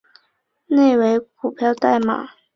[0.65, 2.31] 内为股票代码